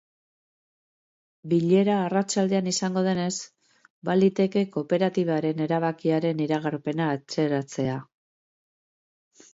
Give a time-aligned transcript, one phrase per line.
[1.51, 3.35] Bilera arratsaldean izango denez,
[4.09, 8.03] baliteke kooperatibaren erabakiaren iragarpena atzeratzea.